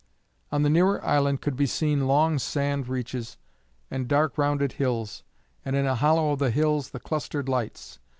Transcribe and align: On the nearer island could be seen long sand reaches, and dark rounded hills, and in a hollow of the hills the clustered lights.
On 0.51 0.63
the 0.63 0.69
nearer 0.71 0.99
island 1.05 1.41
could 1.41 1.55
be 1.55 1.67
seen 1.67 2.07
long 2.07 2.39
sand 2.39 2.87
reaches, 2.87 3.37
and 3.91 4.07
dark 4.07 4.35
rounded 4.35 4.71
hills, 4.71 5.23
and 5.63 5.75
in 5.75 5.85
a 5.85 5.93
hollow 5.93 6.31
of 6.31 6.39
the 6.39 6.49
hills 6.49 6.89
the 6.89 6.99
clustered 6.99 7.47
lights. 7.47 7.99